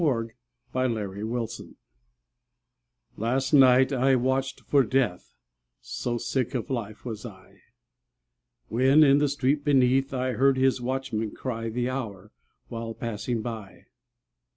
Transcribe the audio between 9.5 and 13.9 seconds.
beneath I heard his watchman cry The hour, while passing by.